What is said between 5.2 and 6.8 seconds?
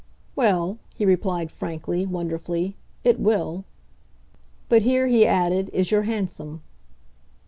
added, "is your hansom."